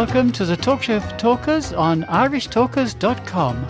[0.00, 3.66] Welcome to the Talk Show for Talkers on irishtalkers.com.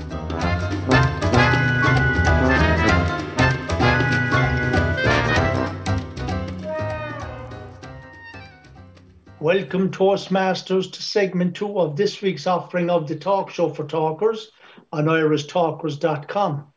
[9.41, 14.53] Welcome, Toastmasters, to segment two of this week's offering of the Talk Show for Talkers
[14.93, 16.73] on irishtalkers.com.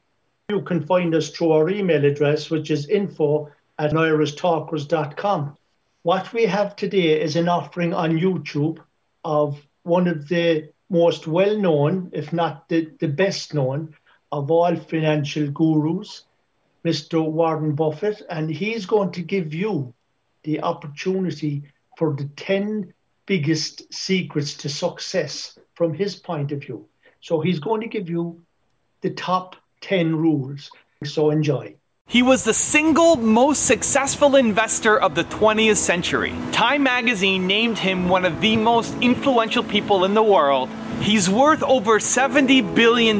[0.50, 5.56] You can find us through our email address, which is info at irishtalkers.com.
[6.02, 8.80] What we have today is an offering on YouTube
[9.24, 13.96] of one of the most well known, if not the, the best known,
[14.32, 16.24] of all financial gurus,
[16.86, 17.24] Mr.
[17.24, 19.94] Warren Buffett, and he's going to give you
[20.44, 21.64] the opportunity
[21.98, 22.94] for the 10
[23.26, 26.88] biggest secrets to success from his point of view.
[27.22, 28.44] So he's going to give you
[29.02, 30.70] the top 10 rules.
[31.04, 31.76] So enjoy.
[32.14, 36.32] He was the single most successful investor of the 20th century.
[36.52, 40.70] Time magazine named him one of the most influential people in the world.
[41.02, 43.20] He's worth over $70 billion.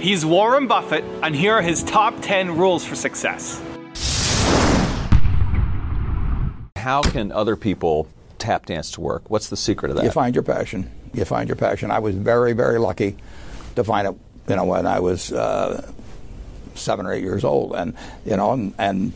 [0.00, 3.60] He's Warren Buffett, and here are his top 10 rules for success.
[6.76, 8.06] How can other people
[8.38, 9.28] tap dance to work?
[9.28, 10.04] What's the secret of that?
[10.04, 10.88] You find your passion.
[11.14, 11.90] You find your passion.
[11.90, 13.16] I was very, very lucky
[13.74, 14.14] to find it,
[14.48, 15.90] you know, when I was uh,
[16.74, 17.94] seven or eight years old, and
[18.24, 19.12] you know, and, and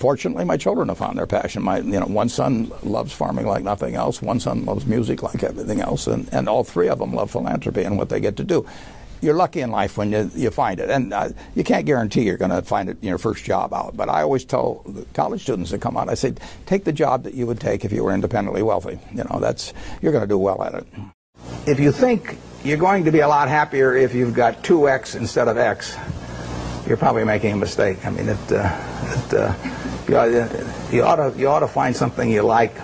[0.00, 1.62] fortunately, my children have found their passion.
[1.62, 4.22] My, you know, one son loves farming like nothing else.
[4.22, 7.82] One son loves music like everything else, and, and all three of them love philanthropy
[7.82, 8.66] and what they get to do.
[9.22, 12.38] You're lucky in life when you, you find it, and uh, you can't guarantee you're
[12.38, 13.94] going to find it in your first job out.
[13.94, 16.32] But I always tell college students that come out, I say,
[16.64, 18.98] take the job that you would take if you were independently wealthy.
[19.14, 20.86] You know, that's you're going to do well at it.
[21.66, 25.14] If you think you're going to be a lot happier if you've got two X
[25.14, 25.94] instead of X,
[26.90, 28.04] you're probably making a mistake.
[28.04, 29.54] I mean, it, uh, it, uh,
[30.08, 32.74] you, ought, you, ought to, you ought to find something you like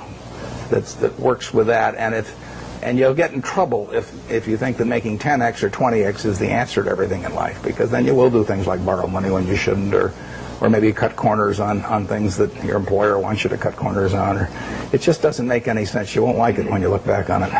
[0.71, 2.47] that's, that works with that, and if
[2.83, 6.39] and you'll get in trouble if, if you think that making 10x or 20x is
[6.39, 9.29] the answer to everything in life, because then you will do things like borrow money
[9.29, 10.15] when you shouldn't, or
[10.61, 14.15] or maybe cut corners on, on things that your employer wants you to cut corners
[14.15, 14.39] on.
[14.39, 14.49] Or
[14.93, 16.15] it just doesn't make any sense.
[16.15, 17.51] You won't like it when you look back on it.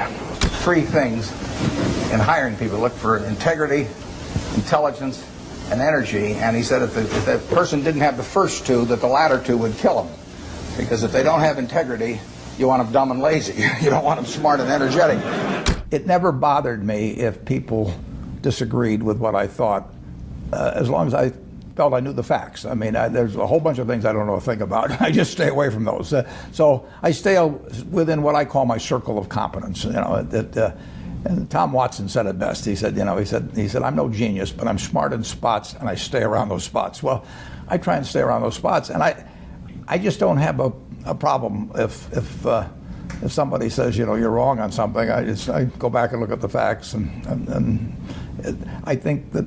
[0.63, 1.31] Three things
[2.13, 3.89] in hiring people look for integrity,
[4.55, 5.23] intelligence,
[5.71, 6.35] and energy.
[6.35, 9.43] And he said if the, if person didn't have the first two, that the latter
[9.43, 10.15] two would kill them.
[10.77, 12.21] Because if they don't have integrity,
[12.59, 13.65] you want them dumb and lazy.
[13.81, 15.19] You don't want them smart and energetic.
[15.91, 17.93] It never bothered me if people
[18.43, 19.93] disagreed with what I thought,
[20.53, 21.33] uh, as long as I
[21.77, 22.65] felt I knew the facts.
[22.65, 24.91] I mean, I, there's a whole bunch of things I don't know a thing about.
[25.01, 26.13] I just stay away from those.
[26.13, 27.43] Uh, so I stay
[27.91, 29.85] within what I call my circle of competence.
[29.85, 30.57] You know, that.
[30.57, 30.73] Uh,
[31.27, 32.65] and Tom Watson said it best.
[32.65, 35.25] He said, you know, he said, he said, I'm no genius, but I'm smart in
[35.25, 37.03] spots, and I stay around those spots.
[37.03, 37.25] Well,
[37.69, 39.25] I try and stay around those spots, and I,
[39.89, 40.73] I just don't have a,
[41.05, 42.69] a problem if if uh,
[43.23, 45.11] if somebody says, you know, you're wrong on something.
[45.11, 49.33] I just I go back and look at the facts, and and, and I think
[49.33, 49.47] that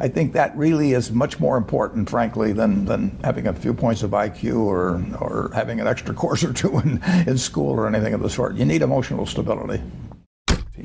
[0.00, 4.02] I think that really is much more important, frankly, than, than having a few points
[4.02, 8.14] of IQ or, or having an extra course or two in, in school or anything
[8.14, 8.54] of the sort.
[8.54, 9.82] You need emotional stability.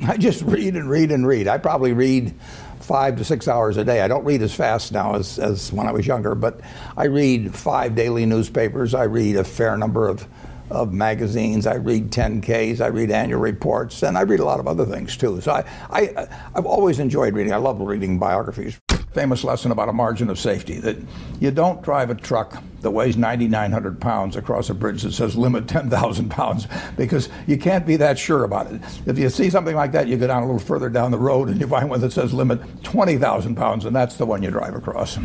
[0.04, 1.48] I just read and read and read.
[1.48, 2.34] I probably read
[2.80, 4.00] five to six hours a day.
[4.00, 6.60] I don't read as fast now as, as when I was younger, but
[6.96, 8.94] I read five daily newspapers.
[8.94, 10.26] I read a fair number of,
[10.70, 11.66] of magazines.
[11.66, 12.80] I read 10Ks.
[12.80, 15.40] I read annual reports, and I read a lot of other things too.
[15.40, 17.52] So I, I, I've always enjoyed reading.
[17.52, 18.78] I love reading biographies
[19.16, 20.94] famous lesson about a margin of safety that
[21.40, 25.66] you don't drive a truck that weighs 9,900 pounds across a bridge that says limit
[25.66, 26.68] 10,000 pounds
[26.98, 28.78] because you can't be that sure about it.
[29.06, 31.48] If you see something like that, you go down a little further down the road
[31.48, 34.74] and you find one that says limit 20,000 pounds, and that's the one you drive
[34.74, 35.16] across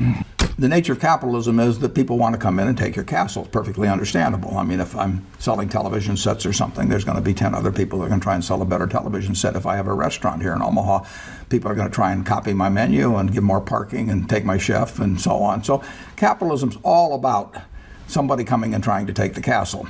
[0.62, 3.42] the nature of capitalism is that people want to come in and take your castle.
[3.42, 4.56] It's perfectly understandable.
[4.60, 7.72] I mean, if I'm selling television sets or something, there's going to be 10 other
[7.72, 9.56] people that are going to try and sell a better television set.
[9.56, 11.04] If I have a restaurant here in Omaha,
[11.50, 14.46] people are going to try and copy my menu and give more parking and take
[14.46, 15.64] my chef and so on.
[15.64, 15.84] So
[16.16, 17.56] capitalism's all about
[18.06, 19.88] somebody coming and trying to take the castle.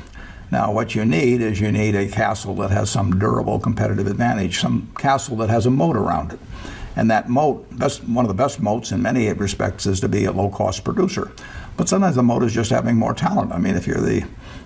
[0.51, 4.59] Now, what you need is you need a castle that has some durable competitive advantage,
[4.59, 6.39] some castle that has a moat around it.
[6.95, 10.25] And that moat, best, one of the best moats in many respects, is to be
[10.25, 11.31] a low cost producer.
[11.77, 13.51] But sometimes the moat is just having more talent.
[13.51, 14.25] I mean, if you're the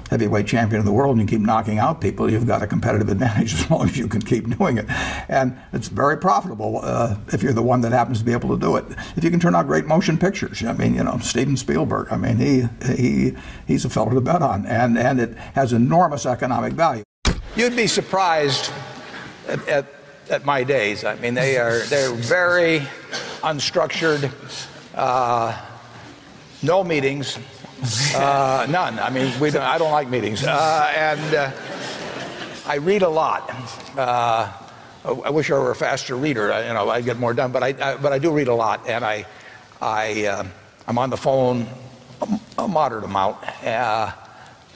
[0.10, 3.10] heavyweight champion of the world and you keep knocking out people, you've got a competitive
[3.10, 4.86] advantage as long as you can keep doing it.
[5.30, 8.60] And it's very profitable uh, if you're the one that happens to be able to
[8.60, 8.86] do it.
[9.16, 12.18] If you can turn out great motion pictures, I mean, you know, Steven Spielberg, I
[12.18, 13.36] mean, he, he,
[13.68, 14.66] he's a fellow to bet on.
[14.66, 17.04] And, and it has enormous economic value.
[17.56, 18.72] You'd be surprised
[19.48, 19.95] at, at
[20.30, 21.04] at my days.
[21.04, 22.80] I mean, they are they're very
[23.42, 24.32] unstructured.
[24.94, 25.62] Uh,
[26.64, 27.38] no meetings,
[28.16, 28.98] uh, none.
[29.00, 31.52] I mean, don't, I don't like meetings, uh, and uh,
[32.66, 33.54] I read a lot.
[33.98, 34.52] Uh,
[35.04, 36.52] I wish I were a faster reader.
[36.52, 37.52] I, you know, I'd get more done.
[37.52, 39.26] But I, I, but I do read a lot, and I,
[39.82, 40.44] I, uh,
[40.88, 41.68] I'm on the phone
[42.58, 43.38] a moderate amount.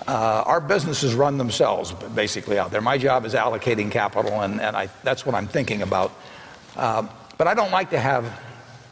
[0.07, 2.81] Uh, our businesses run themselves basically out there.
[2.81, 6.11] My job is allocating capital, and, and I, that's what I'm thinking about.
[6.75, 7.07] Uh,
[7.37, 8.39] but I don't like to have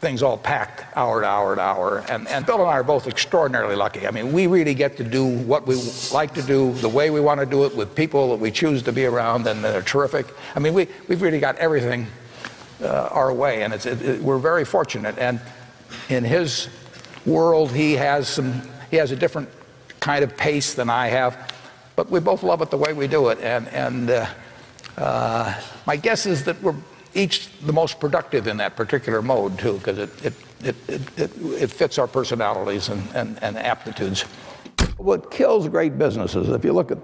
[0.00, 2.04] things all packed hour to hour to hour.
[2.08, 4.06] And, and Bill and I are both extraordinarily lucky.
[4.06, 5.74] I mean, we really get to do what we
[6.12, 8.82] like to do, the way we want to do it, with people that we choose
[8.84, 10.26] to be around, and they're terrific.
[10.54, 12.06] I mean, we, we've really got everything
[12.80, 15.18] uh, our way, and it's, it, it, we're very fortunate.
[15.18, 15.40] And
[16.08, 16.68] in his
[17.26, 19.48] world, he has some, he has a different
[20.00, 21.52] kind of pace than I have,
[21.96, 23.38] but we both love it the way we do it.
[23.40, 24.26] And, and uh,
[24.96, 26.74] uh, my guess is that we're
[27.14, 31.70] each the most productive in that particular mode too, because it, it, it, it, it,
[31.70, 34.22] fits our personalities and, and, and aptitudes.
[34.96, 36.98] What kills great businesses, if you look at,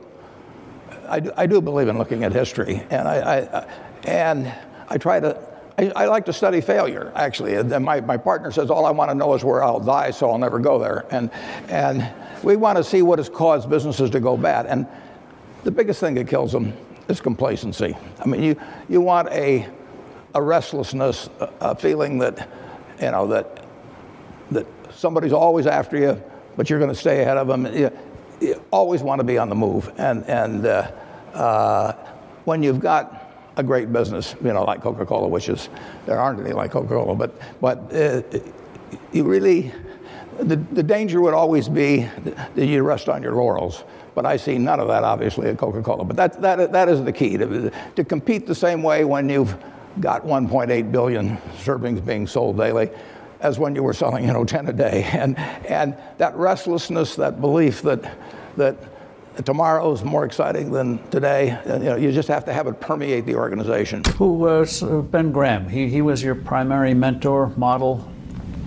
[1.08, 3.66] I do, I do believe in looking at history, and I, I
[4.04, 4.54] and
[4.88, 7.54] I try to I, I, like to study failure, actually.
[7.56, 10.30] And my, my partner says, all I want to know is where I'll die, so
[10.30, 11.04] I'll never go there.
[11.10, 11.30] And,
[11.68, 12.12] and
[12.44, 14.66] we want to see what has caused businesses to go bad.
[14.66, 14.86] And
[15.64, 16.74] the biggest thing that kills them
[17.08, 17.96] is complacency.
[18.20, 19.66] I mean, you, you want a,
[20.34, 22.48] a restlessness, a, a feeling that,
[23.00, 23.64] you know, that,
[24.52, 26.22] that somebody's always after you,
[26.56, 27.66] but you're going to stay ahead of them.
[27.66, 27.90] You,
[28.40, 29.90] you, always want to be on the move.
[29.96, 30.90] And, and uh,
[31.32, 31.92] uh,
[32.44, 33.23] when you've got
[33.56, 35.68] a great business, you know, like Coca-Cola, which is,
[36.06, 38.22] there aren't any like Coca-Cola, but, but uh,
[39.12, 39.72] you really,
[40.38, 43.84] the, the danger would always be that you rest on your laurels.
[44.14, 46.04] But I see none of that, obviously, at Coca-Cola.
[46.04, 49.56] But that, that, that is the key, to, to compete the same way when you've
[50.00, 52.90] got 1.8 billion servings being sold daily
[53.40, 55.04] as when you were selling, you know, 10 a day.
[55.12, 58.18] And, and that restlessness, that belief that,
[58.56, 58.76] that
[59.42, 61.50] tomorrow is more exciting than today.
[61.50, 64.02] Uh, you know, you just have to have it permeate the organization.
[64.16, 65.68] Who was uh, Ben Graham?
[65.68, 68.08] He, he was your primary mentor, model?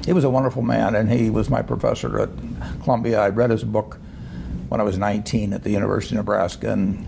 [0.05, 2.29] He was a wonderful man, and he was my professor at
[2.83, 3.19] Columbia.
[3.19, 3.97] I read his book
[4.69, 7.07] when I was 19 at the University of Nebraska, and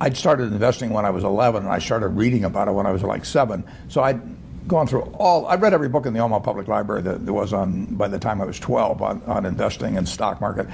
[0.00, 2.92] I'd started investing when I was 11, and I started reading about it when I
[2.92, 3.64] was like seven.
[3.88, 4.20] So I'd
[4.68, 7.52] gone through all, I read every book in the Omaha Public Library that there was
[7.52, 10.68] on, by the time I was 12, on, on investing and stock market.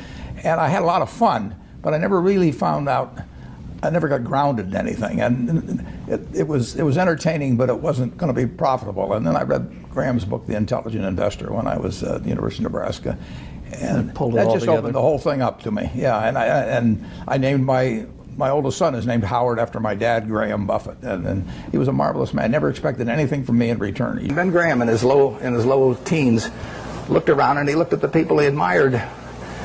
[0.45, 1.55] And I had a lot of fun
[1.89, 3.17] but I never really found out.
[3.83, 7.79] I never got grounded in anything, and it, it was it was entertaining, but it
[7.81, 9.15] wasn't going to be profitable.
[9.15, 12.63] And then I read Graham's book, The Intelligent Investor, when I was at the University
[12.63, 13.17] of Nebraska,
[13.73, 14.81] and, and that just together.
[14.81, 15.91] opened the whole thing up to me.
[15.95, 18.05] Yeah, and I and I named my
[18.37, 21.89] my oldest son is named Howard after my dad, Graham Buffett, and, and, he was
[21.89, 22.51] a marvelous man.
[22.51, 24.27] Never expected anything from me in return.
[24.35, 26.51] Ben Graham, in his low in his low teens,
[27.09, 29.03] looked around and he looked at the people he admired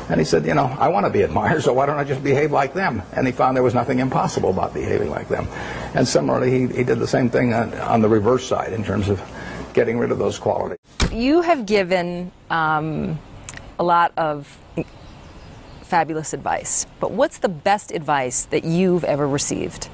[0.10, 2.24] and he said, you know, I want to be admired, so why don't I just
[2.24, 3.02] behave like them?
[3.14, 5.48] And he found there was nothing impossible about behaving like them.
[5.96, 9.08] And similarly, he, he did the same thing on, on the reverse side in terms
[9.08, 9.22] of
[9.74, 10.78] getting rid of those qualities.
[11.12, 13.20] You have given um,
[13.80, 14.60] a lot of
[15.82, 19.90] fabulous advice, but what's the best advice that you've ever received?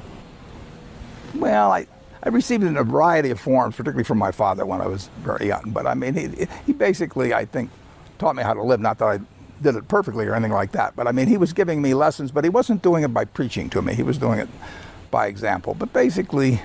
[1.36, 1.88] Well, I,
[2.24, 5.10] I received it in a variety of forms, particularly from my father when I was
[5.20, 5.64] very young.
[5.68, 7.70] But I mean, he, he basically, I think,
[8.18, 8.80] taught me how to live.
[8.80, 9.20] Not that I
[9.62, 10.96] did it perfectly or anything like that.
[10.96, 13.70] But I mean, he was giving me lessons, but he wasn't doing it by preaching
[13.72, 13.94] to me.
[13.94, 14.50] He was doing it
[15.12, 15.74] by example.
[15.74, 16.62] But basically,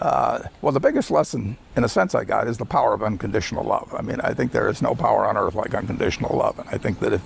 [0.00, 3.64] uh, well, the biggest lesson, in a sense, I got is the power of unconditional
[3.64, 3.94] love.
[3.96, 6.58] I mean, I think there is no power on earth like unconditional love.
[6.58, 7.22] And I think that if,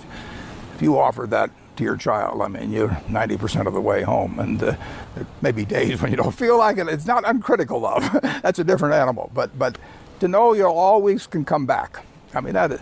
[0.75, 4.39] if you offer that to your child, I mean, you're 90% of the way home.
[4.39, 4.75] And uh,
[5.15, 6.87] there may be days when you don't feel like it.
[6.87, 8.03] It's not uncritical love.
[8.43, 9.31] That's a different animal.
[9.33, 9.77] But, but
[10.19, 12.03] to know you always can come back.
[12.33, 12.79] I mean, that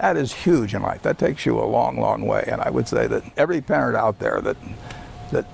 [0.00, 1.02] that is huge in life.
[1.02, 2.44] That takes you a long, long way.
[2.46, 4.56] And I would say that every parent out there that
[5.30, 5.46] that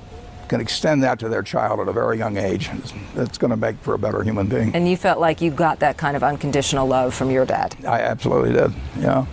[0.48, 2.70] can extend that to their child at a very young age,
[3.16, 4.72] it's going to make for a better human being.
[4.74, 7.74] And you felt like you got that kind of unconditional love from your dad.
[7.84, 8.72] I absolutely did.
[9.00, 9.26] Yeah.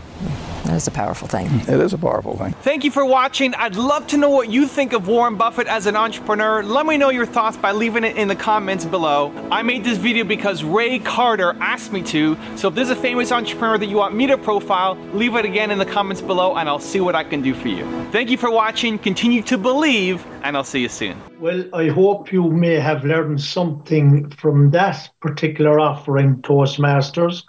[0.74, 1.46] That is a powerful thing.
[1.72, 2.54] It is a powerful thing.
[2.64, 3.54] Thank you for watching.
[3.54, 6.64] I'd love to know what you think of Warren Buffett as an entrepreneur.
[6.64, 9.32] Let me know your thoughts by leaving it in the comments below.
[9.52, 13.32] I made this video because Ray Carter asked me to, so if there's a famous
[13.32, 16.68] entrepreneur that you want me to profile, leave it again in the comments below and
[16.68, 17.86] I'll see what I can do for you.
[18.12, 21.22] Thank you for watching, continue to believe, and I'll see you soon.
[21.40, 27.44] Well, I hope you may have learned something from that particular offering, Toastmasters.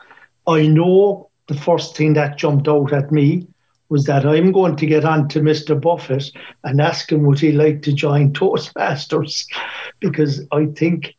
[0.46, 3.46] I know the first thing that jumped out at me
[3.88, 5.78] was that I'm going to get on to Mr.
[5.78, 6.30] Buffett
[6.64, 9.46] and ask him would he like to join Toastmasters
[10.00, 11.14] because I think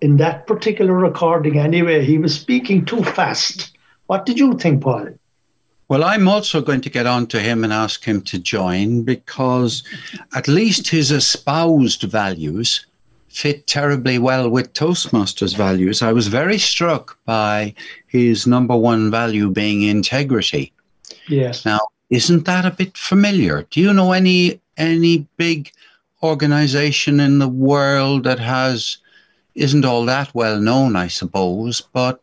[0.00, 3.76] in that particular recording anyway he was speaking too fast.
[4.06, 5.08] What did you think, Paul?
[5.88, 9.82] Well, I'm also going to get on to him and ask him to join because
[10.36, 12.86] at least his espoused values
[13.30, 16.02] fit terribly well with Toastmasters values.
[16.02, 17.74] I was very struck by
[18.08, 20.72] his number one value being integrity.
[21.28, 21.64] Yes.
[21.64, 23.66] Now, isn't that a bit familiar?
[23.70, 25.70] Do you know any any big
[26.22, 28.98] organization in the world that has
[29.54, 32.20] isn't all that well known, I suppose, but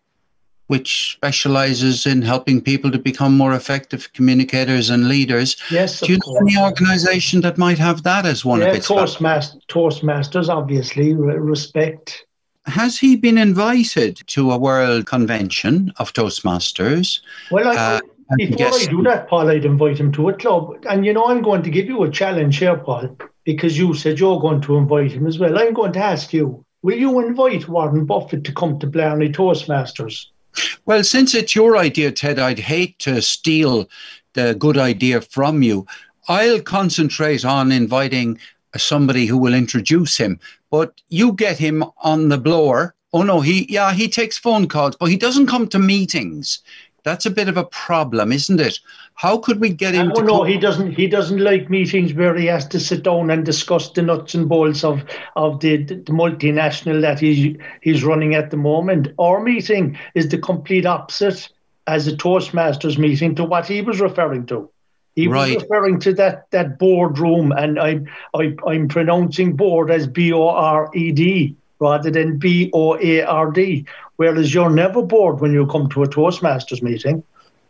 [0.68, 5.56] which specializes in helping people to become more effective communicators and leaders.
[5.72, 6.42] Yes, Do you know course.
[6.42, 12.26] any organization that might have that as one Yeah, of its Toastmasters, Toastmasters, obviously, respect.
[12.66, 17.22] Has he been invited to a world convention of Toastmasters?
[17.50, 18.00] Well, I, Uh,
[18.36, 20.74] before guess- I do that, Paul, I'd invite him to a club.
[20.90, 24.20] And you know, I'm going to give you a challenge here, Paul, because you said
[24.20, 25.58] you're going to invite him as well.
[25.58, 30.26] I'm going to ask you, will you invite Warren Buffett to come to Blarney Toastmasters?
[30.86, 33.90] Well, since it's your idea, Ted, I'd hate to steal
[34.34, 35.86] the good idea from you.
[36.28, 38.40] I'll concentrate on inviting
[38.76, 42.94] somebody who will introduce him, but you get him on the blower.
[43.14, 46.60] Oh no, he yeah, he takes phone calls, but he doesn't come to meetings.
[47.08, 48.80] That's a bit of a problem, isn't it?
[49.14, 50.92] How could we get him Oh no, he doesn't.
[50.92, 54.50] He doesn't like meetings where he has to sit down and discuss the nuts and
[54.50, 55.06] bolts of
[55.38, 59.08] of the, the multinational that he's he's running at the moment.
[59.20, 61.48] Our meeting is the complete opposite
[61.88, 64.70] as a Toastmasters meeting to what he was referring to.
[65.16, 65.54] He Right.
[65.54, 68.02] was referring to that that boardroom, and I,
[68.36, 73.24] I I'm pronouncing board as B O R E D rather than B O A
[73.24, 73.86] R D.
[74.18, 77.24] Whereas you're never bored when you come to a Toastmasters meeting.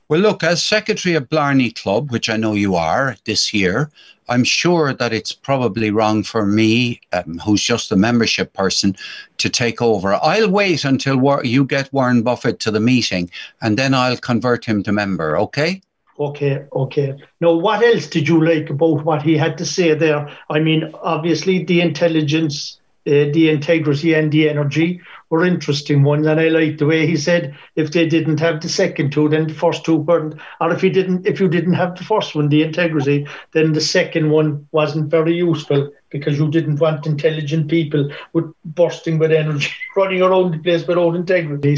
[0.10, 3.92] Well, look, as secretary of Blarney Club, which I know you are this year,
[4.30, 8.96] I'm sure that it's probably wrong for me, um, who's just a membership person,
[9.38, 10.16] to take over.
[10.16, 13.30] I'll wait until War- you get Warren Buffett to the meeting,
[13.62, 15.38] and then I'll convert him to member.
[15.38, 15.82] Okay?
[16.20, 17.16] Okay, okay.
[17.42, 20.30] Now, what else did you like about what he had to say there?
[20.50, 26.28] I mean, obviously, the intelligence, uh, the integrity, and the energy were interesting ones.
[26.28, 29.48] And I liked the way he said if they didn't have the second two, then
[29.48, 30.36] the first two weren't.
[30.60, 33.82] Or if he didn't, if you didn't have the first one, the integrity, then the
[33.82, 39.72] second one wasn't very useful because you didn't want intelligent people with bursting with energy
[39.96, 41.78] running around the place without integrity.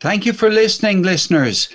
[0.00, 1.68] Thank you for listening, listeners.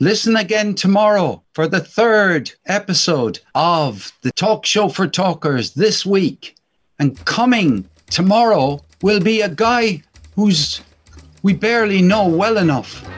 [0.00, 6.56] Listen again tomorrow for the third episode of the Talk Show for Talkers this week.
[6.98, 10.02] And coming tomorrow will be a guy
[10.36, 10.82] who's
[11.42, 13.08] we barely know well enough.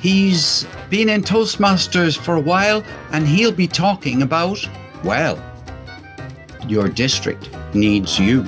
[0.00, 4.58] He's been in Toastmasters for a while and he'll be talking about,
[5.04, 5.40] well,
[6.66, 8.42] your district needs you.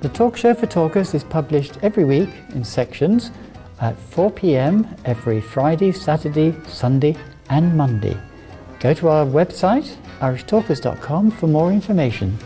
[0.00, 3.32] The Talk Show for Talkers is published every week in sections
[3.80, 7.16] at 4 pm every Friday, Saturday, Sunday,
[7.50, 8.16] and Monday.
[8.80, 12.38] Go to our website, irishtalkers.com, for more information.